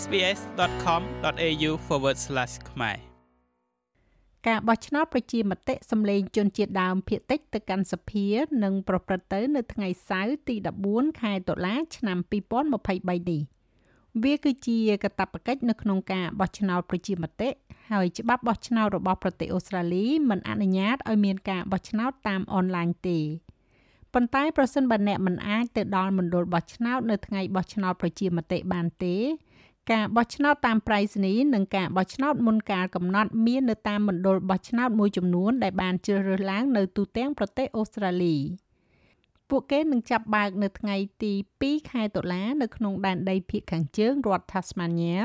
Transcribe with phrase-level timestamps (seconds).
[0.00, 1.70] sbs.com.au/
[2.70, 2.98] ខ្មែរ
[4.48, 8.28] ការបោះឆ្នោតប្រជាមតិសម្លេងជនជាតិដើមភាគតិចទៅកាន់សភា
[8.64, 10.54] នឹងប្រព្រឹត្តទៅនៅថ្ងៃសៅរ៍ទី
[10.88, 13.40] 14ខែតុលា ឆ្នាំ2023នេះ
[14.22, 17.50] វាគឺជាកាតព្វកិច្ចនៅក្នុងការបោះឆ្នោតប្រជាមតិ
[17.90, 23.20] ហើយច្បាប់បោះឆ្នោតរបស់ប្រទេសអូស្ត្រាលីមិនអនុញ្ញាតឲ្យមានការបោះឆ្នោតតាមអនឡាញទេ
[24.14, 29.16] ប៉ុន្តែប្រសិនបើអ្នកមិនអាចទៅដល់មណ្ឌលបោះឆ្នោតនៅថ្ងៃបោះឆ្នោតប្រជាមតិបានទេ
[29.90, 38.36] ការបោះឆ្នោតតាមប្រៃសណីនិងការបោះឆ្នោតមុនកាលកំណត់មាននៅតាមមណ្ឌលបោះឆ្នោតមួយចំនួនដែលបានជ្រើសរើសឡើងនៅទូទាំងប្រទេសអូស្ត្រាលី
[39.48, 41.32] ពួកគេនឹងចាប់បើកនៅថ្ងៃទី
[41.62, 45.20] 2ខែតុលានៅក្នុងដែនដីភាគខាងជើងរដ្ឋ Tasmania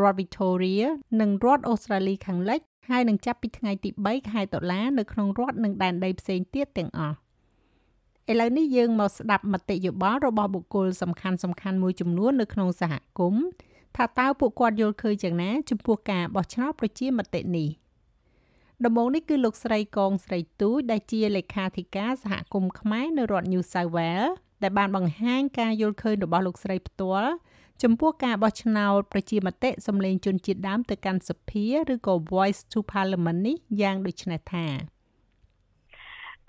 [0.00, 0.84] រដ្ឋ Victoria
[1.20, 7.16] និងរដ្ឋអូស្ត្រាលីខាងលិចហើយនឹងចាប់ពីថ្ងៃទី3ខែតុលានៅក្នុងរដ្ឋនិងដែនដីផ្សេងទៀតទាំងអស់
[8.30, 13.44] ឥឡូវនេះយើងមកស្ដាប់មតិយោបល់របស់បុគ្គលសំខាន់សំខាន់មួយចំនួននៅក្នុងសហគមន៍
[13.96, 17.68] ថាតើពួកគាត់យល់ឃើញយ៉ាងណា ចំពោះការបោះឆ្នោតប្រជាមតិនេះ
[18.84, 27.32] ដំបូងនេះគឺលោកស្រីកងស្រីទូចដែលជាលេខាធិការសហគមន៍ខ្មែរនៅរដ្ឋ New South Wales ដែលបានបង្ហាញការយល់ឃើញរបស់លោកស្រីផ្ទាល់
[27.82, 34.66] ចំពោះការបោះឆ្នោតប្រជាមតិសម្លេងជនជាតិដើមទៅកាន់សភាឬក៏ Voice to Parliament នេះយ៉ាងដូចនេះថា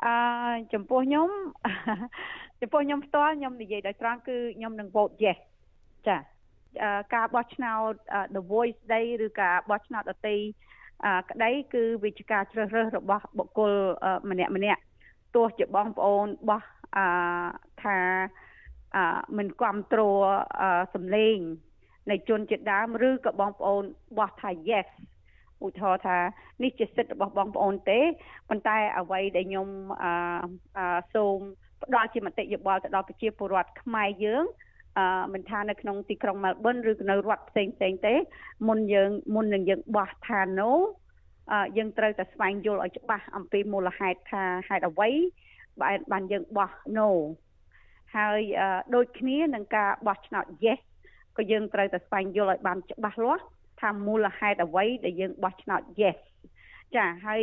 [0.05, 0.16] អឺ
[0.73, 1.29] ចំពោះខ្ញុំ
[2.61, 5.38] ចំពោះខ្ញុំផ្ទាល់ខ្ញុំនិយាយដោយត្រង់គឺខ្ញុំនឹង vote yes
[6.07, 6.17] ចា
[7.15, 7.91] ការបោះឆ្នោត
[8.35, 10.37] The Voice ដីឬការបោះឆ្នោតដតី
[11.31, 13.73] ក្តីគឺវិជ្ជការជ្រើសរើសរបស់បុគ្គល
[14.29, 14.81] ម្នាក់ម្នាក់
[15.35, 16.61] ទោះជាបងប្អូនបោះ
[17.83, 17.99] ថា
[19.37, 20.17] មិនគ្រប់គ្រង
[20.95, 21.37] សម្លេង
[22.11, 23.83] នៃជនជាតិដើមឬក៏បងប្អូន
[24.17, 24.87] បោះថា yes
[25.65, 26.17] ឧទាហរណ៍ថា
[26.63, 27.99] នេះជាសិទ្ធិរបស់បងប្អូនទេ
[28.49, 29.67] ប៉ុន្តែអ្វីដែលខ្ញុំ
[30.03, 31.37] អឺសូម
[31.83, 34.65] ផ្ដល់ជាមតិយោបល់ទៅដល់ប្រជាពលរដ្ឋខ្មែរយើងអឺ
[35.33, 38.13] មិនថានៅក្នុងទីក្រុងមែលប៊នឬក៏នៅរដ្ឋផ្សេងផ្សេងទេ
[38.67, 40.69] មុនយើងមុននឹងយើងបោះថា no
[41.51, 45.09] អឺយើងត្រូវតែស្វែងយល់ឲ្យច្បាស់អំពីមូលហេតុថាហេតុអ្វី
[45.81, 47.09] បានបានយើងបោះ no
[48.16, 48.39] ហើយ
[48.95, 50.81] ដូចគ្នានឹងការបោះឆ្នោត yes
[51.38, 53.44] ក៏យើងត្រូវតែស្វែងយល់ឲ្យបានច្បាស់លាស់
[53.81, 56.17] ថាមូលហេតុអ្វីដែលយើងបោះឆ្នោត yes
[56.95, 57.41] ចាហើយ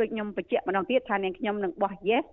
[0.00, 2.24] ដូចខ្ញុំបញ្ជាក់ម្ដងទៀតថានាងខ្ញុំនឹងបោះ yes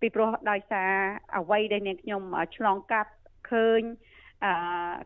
[0.00, 0.90] ពីព្រោះដោយសារ
[1.38, 2.22] អ្វីដែលនាងខ្ញុំ
[2.56, 3.12] ឆ្លងកាត់
[3.50, 3.82] ឃើញ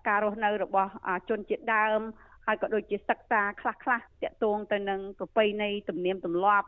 [0.09, 0.91] ការរស់នៅរបស់
[1.29, 2.01] ជនជាតិដើម
[2.47, 6.67] ហើយក៏ដូចជាសិក្សាខ្លះខ្លះតាក់ទងទៅនឹងប្រពៃណីទំនៀមទម្លាប់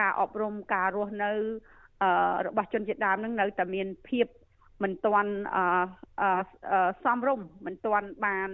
[0.00, 1.32] ការអប់រំការរស់នៅ
[2.46, 4.26] របស់ជនជាតិដើមនឹងនៅតែមានភាព
[4.82, 5.32] មិនទាន់
[7.04, 8.50] សមរម្យមិនទាន់បាន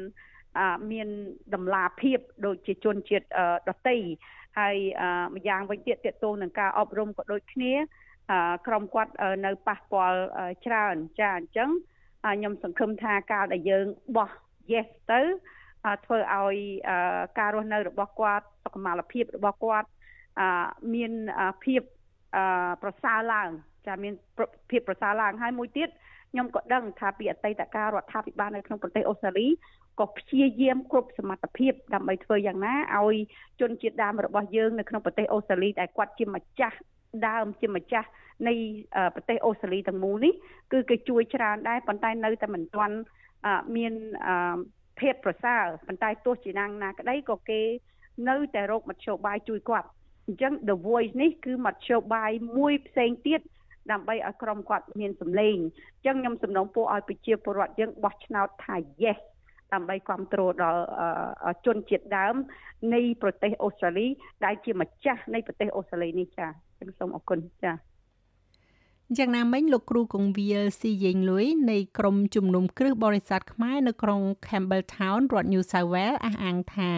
[0.92, 1.08] មាន
[1.54, 3.26] តម្លាភាពដូចជាជនជាតិ
[3.68, 3.98] ដតី
[4.58, 4.76] ហើយ
[5.34, 7.72] ម្យ៉ាងវិញទៀតតកតងនឹងការអប់រំក៏ដូចគ្នា
[8.66, 9.12] ក្រុមគាត់
[9.46, 10.18] នៅប៉ះពាល់
[10.66, 11.70] ច្រើនចាអញ្ចឹង
[12.24, 14.30] ខ្ញុំសង្ឃឹមថាការដែលយើងបោះ
[14.72, 15.20] yes ទៅ
[16.04, 16.56] ធ្វើឲ្យ
[17.38, 19.88] ការរស់នៅរបស់គាត់សុខុមាលភាពរបស់គាត់
[20.94, 21.12] មាន
[21.64, 21.82] ភាព
[22.82, 23.48] ប្រសើរឡើង
[23.86, 24.14] ចាមាន
[24.70, 25.88] ភាពប្រសើរឡើងហើយមួយទៀត
[26.32, 29.48] ខ្ញុំក៏ដឹងថាពីអតីតកាលរដ្ឋាភិបាលនៅក្នុងប្រទេសអូស្ត្រាលី
[30.00, 33.16] ក៏ព្យាយាមគ្រប់សមត្ថភាពដើម្បីធ្វើយ៉ាងណាឲ្យ
[33.60, 36.76] ជនជាតិដើមរបស់យើងនៅក្នុងប្រទេសអូស្ត្រាលីដែលគាត់ជាម្ចាស់
[37.28, 38.08] ដើមជាម្ចាស់
[38.48, 38.54] នៃ
[39.14, 40.32] ប្រទេសអូស្ត្រាលីទាំងមូលនេះ
[40.72, 42.96] គឺគេជួយច្រើនដែរប៉ុន្តែនៅតែមិនទាន់
[43.76, 43.92] មាន
[45.00, 47.62] ភាពប្រសើរប៉ុន្តែទោះជាណាណាក្តីក៏គេ
[48.28, 49.88] នៅតែរកមធ្យោបាយជួយគាត់
[50.26, 53.40] អញ្ចឹង The Voice នេះគឺមធ្យោបាយមួយផ្សេងទៀត
[53.92, 59.18] ដើម្បីឲ្យក្រុមគាត់មានសម្លេងអញ្ចឹងខ្ញុំសំណូមពរឲ្យប្រជាពលរដ្ឋយើងបោះឆ្នោតថា yes
[59.74, 60.82] ដើម្បីគ្រប់គ្រងដល់
[61.66, 62.34] ជនជាតិដើម
[62.94, 64.06] នៃប្រទេសអូស្ត្រាលី
[64.44, 66.50] ដែលជាម្ចាស់នៃប្រទេសអូស្ត្រាលីនេះចា៎
[66.98, 67.76] សូមអរគុណចា៎
[69.18, 76.92] យ៉ាងណាមិញលោកគ្រូកងវិលស៊ីយេងលុយនៃក្រុមជំនុំគ្រឹះបរិស័ទខ្មែរនៅក្រុង Campbelltown រដ្ឋ New South Wales អះអាងថា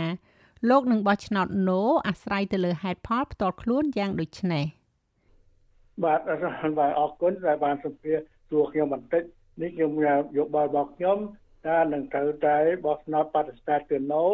[0.71, 4.65] លោកនឹងបោះឆ្នោត No អាស្រ័យទៅលើហេតុផលផ្ទាល់ខ្លួនយ៉ាងដូចនេះ
[6.05, 6.21] បាទ
[6.79, 8.19] បាទអរគុណដែលបានសម្ភាស
[8.49, 9.23] សួរខ្ញុំបន្តិច
[9.63, 9.91] នេះខ្ញុំ
[10.37, 11.19] យកបល់របស់ខ្ញុំ
[11.67, 14.25] ថានឹងត្រូវតែបោះឆ្នោតបដិសេធទៅ No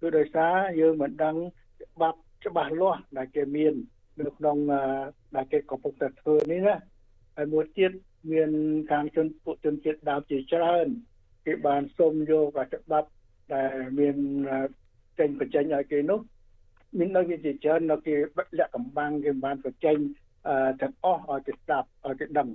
[0.00, 1.36] គឺដោយសារយើងមិនដឹង
[1.82, 3.74] ច្បាប់ច្បាស់លាស់ដែលគេមាន
[4.20, 4.56] នៅក្នុង
[5.36, 6.76] ដែលគេកំពុងតែធ្វើនេះណា
[7.36, 7.92] ហើយមួយទៀត
[8.32, 8.50] មាន
[8.90, 10.86] ខាងជនពួកជនជាតិដើមជាច្រើន
[11.46, 13.08] គេបានសុំយកច្បាប់
[13.54, 14.16] ដែលមាន
[15.18, 16.20] ចេញបញ្ចេញឲ្យគេនោះ
[16.98, 18.14] មាននៅជាច្រើននៅគេ
[18.58, 19.96] លាក់កំបាំងគេបានបញ្ចេញ
[20.80, 22.48] ទាំងអស់ឲ្យគេស្ដាប់ឲ្យគេដឹង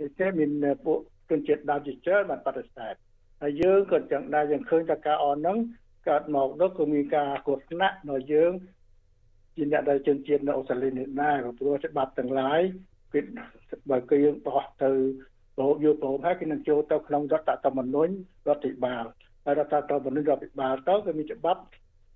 [0.00, 0.50] ដូច្នេះមាន
[0.84, 0.98] ពួក
[1.30, 2.94] ជនជាតិដើមជាច្រើនបានបដិសេធ
[3.42, 5.58] ហើយយើងក៏ចឹងដែរយើងឃើញថាការអនហ្នឹង
[6.08, 8.52] កើតមកនោះក៏មានការគ្រោះថ្នាក់ដល់យើង
[9.56, 12.60] ជាអ្នកដែលជនជាតិនៅអូស្ត្រាលីនេះដែរព្រោះច្បាប់ទាំងឡាយ
[13.12, 13.20] គឺ
[13.90, 14.90] បើគឺយើងបោះទៅ
[15.56, 18.12] ប្រហូបយកប្រហូបហើយគេនឹងចូលទៅក្នុងរដ្ឋធម្មនុញ្ញ
[18.48, 19.04] រដ្ឋាភិបាល
[19.44, 21.62] ហើយរដ្ឋាភិបាលរដ្ឋាភិបាលទៅក៏មានច្បាប់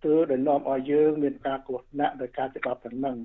[0.05, 3.17] គឺដែលនាំឲ្យយើងមានការគ្រោះថ្នាក់ដោយការច្បាប់ទាំងហ្នឹង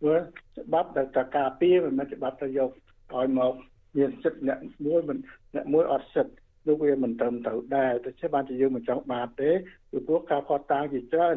[0.00, 0.18] ព្រោះ
[0.58, 2.70] ច្បាប់ដែលតការពារមិនមែនច្បាប់ទៅយក
[3.14, 3.52] ឲ្យមក
[3.96, 5.18] មានសិទ្ធិអ្នកមួយមិន
[5.54, 6.34] អ្នកមួយអត់សិទ្ធិ
[6.66, 9.50] នោះវាមិនត្រឹមត្រូវដែរដូច្នេះបានជាយើងមិនចង់បានទេ
[9.90, 11.36] ពីព្រោះការផតតាំងជាច្រើន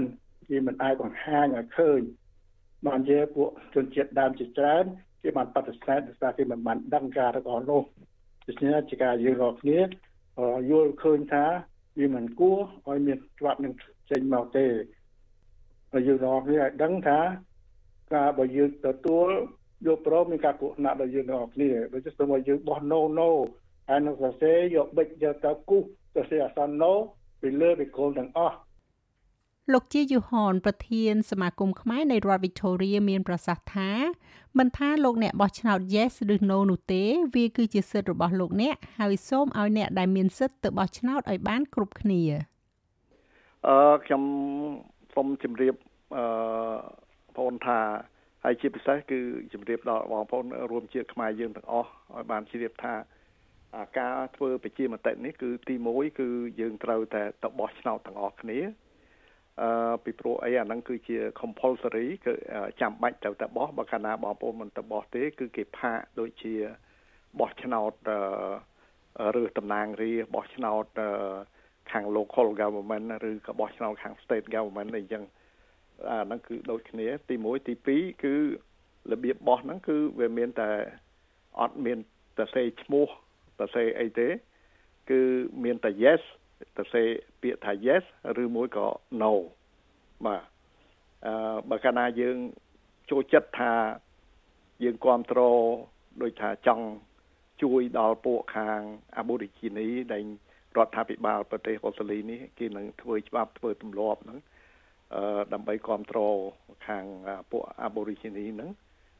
[0.49, 2.01] វាមិនអាចបង្ហាញឲ្យឃើញ
[2.87, 4.83] បានជាពួកជនជាតិដើមជាច្រើន
[5.23, 7.81] គេបានបដិសេធដោយសារគេមិនបានដឹងការរបស់នោះ
[8.47, 9.79] ដូច្នេះជាការយើងរាល់គ្នា
[10.71, 11.45] យល់ឃើញថា
[11.99, 13.73] វាមិនគួរឲ្យមានច្បាប់នឹង
[14.11, 14.65] ចេញមកទេ
[15.91, 17.19] ហើយយើងរាល់គ្នាឲ្យដឹងថា
[18.15, 19.29] ការបើយើងទទួល
[19.87, 23.29] យកប្រមមានការគ្រោះថ្នាក់ដល់យើងរាល់គ្នាដូចជាសូមឲ្យយើងបោះ no no
[23.89, 25.83] ហើយនឹងសរសេរយកបិចយកទៅគូស
[26.15, 26.93] សរសេរអក្សរ no
[27.41, 28.57] ពីលើពីកូនទាំងអស់
[29.73, 33.91] លោកជាយូហនប្រធានសមាគមខ្មែរនៃរដ្ឋ Victoria មានប្រសាសន៍ថា
[34.57, 37.03] មិនថាលោកអ្នកបោះឆ្នោត yes ឬ no នោះទេ
[37.35, 42.21] វាគឺជាសិទ្ធិរបស់លោកអ្នកហើយសូមឲ្យអ្នកដែលមានសិទ្ធិទៅបោះឆ្នោតឲ្យបានគ្រប់គ្នា
[43.67, 44.21] អឺខ្ញុំ
[45.15, 45.75] សូមជម្រាប
[46.17, 46.25] អឺ
[47.37, 47.79] បងថា
[48.43, 49.19] ហើយជាពិសេសគឺ
[49.53, 52.93] ជម្រាបដល់បងប្អូនរួមជាតិខ្មែរយើងទាំងអស់ឲ្យបានជ្រាបថា
[53.99, 56.27] ការធ្វើប្រជាមតិនេះគឺទី1គឺ
[56.59, 58.59] យើងត្រូវតែទៅបោះឆ្នោតទាំងអស់គ្នា
[59.61, 62.33] អឺពីព្រោះអីអាហ្នឹងគឺជា compulsory គឺ
[62.81, 66.53] ចាំបាច់ត្រូវតែបោះបើកាលណាបងប្អូនមិនទៅបោះទេ គឺគេផាកដូចជា
[67.39, 67.91] បោះឆ្នោត
[69.35, 70.85] រើសតំណាងរាបោះឆ្នោត
[71.91, 75.23] ខាង local government ឬក៏បោះឆ្នោតខាង state government អីចឹង
[76.09, 78.35] អាហ្នឹងគឺដូចគ្នាទី1ទី2គឺ
[79.11, 80.69] របៀបបោះហ្នឹងគឺវាមានតែ
[81.61, 81.97] អត់មាន
[82.37, 83.07] តែសេឈ្មោះ
[83.59, 84.27] តែសេអីទេ
[85.09, 85.21] គឺ
[85.63, 86.21] មានតែ yes
[86.77, 87.03] ទៅសេ
[87.41, 88.03] ពាក្យថា yes
[88.41, 88.87] ឬមួយក៏
[89.21, 89.33] no
[90.25, 90.43] បាទ
[91.25, 92.37] អឺបើកាលណាយើង
[93.09, 93.73] ចូលចិត្តថា
[94.83, 95.63] យើងគ្រប់គ្រង
[96.21, 96.85] ដូចថាចង់
[97.63, 98.79] ជួយដល់ពួកខាង
[99.19, 100.23] Aborigine ដែល
[100.77, 104.39] រដ្ឋាភិបាលប្រទេសអូស្ត្រាលីនេះគេនឹងធ្វើច្បាប់ធ្វើទម្លាប់ហ្នឹង
[105.15, 106.37] អឺដើម្បីគ្រប់គ្រង
[106.87, 107.05] ខាង
[107.51, 108.71] ពួក Aborigine ហ្នឹង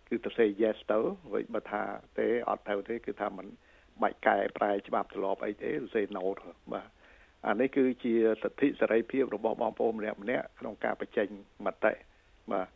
[0.07, 0.99] គឺទៅ say yes ទៅ
[1.33, 1.81] វិញបើថា
[2.17, 3.47] ទេអត់ទៅទេគឺថាมัน
[4.01, 6.87] បាច់កែប្រែច្បាប់ទម្លាប់អីទេ say no ទៅបាទ
[7.47, 8.13] អានេះគឺជា
[8.43, 11.27] សិទ្ធិសេរីភាពរបស់បងប្អូនម្នាក់ម្នាក់ក្នុងការបញ្ចេញ
[11.65, 11.93] មតិ
[12.51, 12.67] បាទ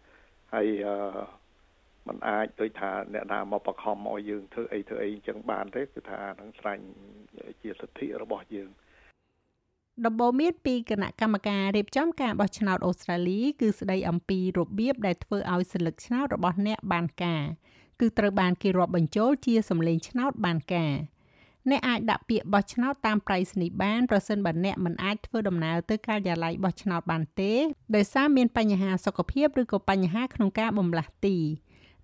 [0.54, 0.96] ហើយអឺ
[2.08, 6.86] มันអាចដូចថាអ្នកណាមកបខំឲ្យយើងធ្វើអីធ្វើអីអញ្ចឹងបានទេគឺថានឹងស្រាញ់
[7.62, 8.70] ជាសិទ្ធិរបស់យើង
[10.06, 17.44] ដំបូន្មានពីគណៈកម្មការរៀបចំការបោះឆ្នោតអូស្ត្រាលីគឺស្ដីអំពីរបៀបដែលធ្វើឲ្យសិលឹកឆ្នោតរបស់អ្នកបានការ
[18.00, 20.96] គឺត្រូវបានគេរាប់បញ្ចូលជាសម្លេងឆ្នោតបានការ
[21.70, 27.54] អ្នកអាចដាក់ពាក្យបោះឆ្នោតតាមប្រៃសណីយ៍បានប្រសិនបើអ្នកមិនអាចធ្វើដំណើរទៅការិយាល័យបោះឆ្នោតបានទេ
[27.96, 31.38] ដោយសារមានបញ្ហាសុខភាពឬក៏បញ្ហាក្នុងការបម្លាស់ទី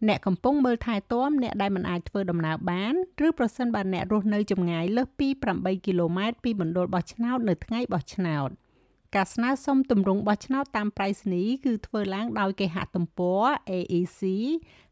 [0.08, 2.94] អ្នកកំពុងមើលថែទាំអ្នកដែលមិនអាចធ្វើដំណើរបាន
[3.28, 5.28] ឬប្រសិនបើអ្នករស់នៅចម្ងាយលើសពី
[5.58, 8.50] 8គីឡូម៉ែត្រពីមណ្ឌលបោះឆ្នោតនៅថ្ងៃបោះឆ្នោត
[9.16, 14.22] ការស្នើសុំទម្រង់បោះឆ្នោតតាមប្រៃសណីយ៍គឺធ្វើឡើងដោយគេហទំព័រ AEC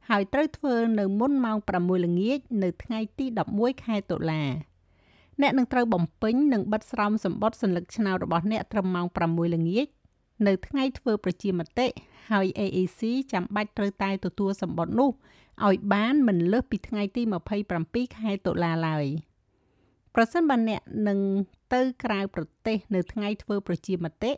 [0.09, 4.43] ហើយត្រូវធ្វើនៅមុនម៉ោង6ល្ងាចនៅថ្ងៃទី11ខែតុលា
[5.43, 9.87] អ្នកនឹងត្រូវបំពេញនិងបិទស្រោមសម្បត្តិសัญลักษณ์ឆ្នោតរបស់អ្នកត្រឹមម៉ោង6ល្ងាច
[10.47, 11.87] នៅថ្ងៃធ្វើប្រជាមតិ
[12.31, 13.01] ហើយ AAC
[13.33, 15.11] ចាំបាច់ត្រូវតែទទួលសម្បត្តិនោះ
[15.67, 17.23] ឲ្យបានមិនលើសពីថ្ងៃទី
[17.71, 19.07] 27ខែតុលាឡើយ
[20.15, 21.19] ប្រសិនបើអ្នកនឹង
[21.75, 24.33] ទៅក្រៅប្រទេសនៅថ្ងៃធ្វើប្រជាមតិ